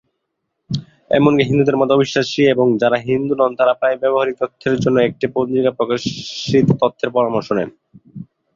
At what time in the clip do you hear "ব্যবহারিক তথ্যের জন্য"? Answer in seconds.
4.03-4.97